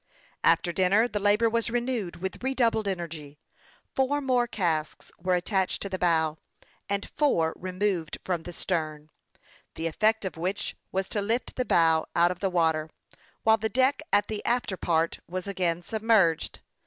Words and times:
After 0.43 0.73
dinner 0.73 1.07
the 1.07 1.19
labor 1.19 1.47
was 1.47 1.69
renewed 1.69 2.15
with 2.15 2.41
redoubled 2.43 2.87
energy. 2.87 3.37
Four 3.93 4.19
more 4.19 4.47
casks 4.47 5.11
were 5.19 5.35
attached 5.35 5.79
to 5.83 5.89
the 5.89 5.99
bow, 5.99 6.39
and 6.89 7.07
four 7.07 7.53
removed 7.55 8.17
from 8.25 8.41
the 8.41 8.51
stern; 8.51 9.11
the 9.75 9.85
effect 9.85 10.25
of 10.25 10.37
which 10.37 10.75
was 10.91 11.07
to 11.09 11.21
lift 11.21 11.55
the 11.55 11.65
bow 11.65 12.07
out 12.15 12.31
of 12.31 12.41
water, 12.51 12.89
while 13.43 13.57
the 13.57 13.69
deck 13.69 14.01
at 14.11 14.27
the 14.27 14.43
after 14.43 14.75
part 14.75 15.19
was 15.29 15.45
again 15.45 15.83
submerged. 15.83 16.61